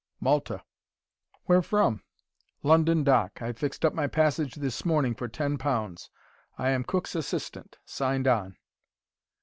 "Malta." 0.19 0.63
"Where 1.45 1.61
from?" 1.61 2.01
"London 2.63 3.03
Dock. 3.03 3.39
I 3.39 3.53
fixed 3.53 3.85
up 3.85 3.93
my 3.93 4.07
passage 4.07 4.55
this 4.55 4.83
morning 4.83 5.13
for 5.13 5.27
ten 5.27 5.59
pounds. 5.59 6.09
I 6.57 6.69
am 6.71 6.83
cook's 6.85 7.13
assistant, 7.13 7.77
signed 7.85 8.27
on." 8.27 8.57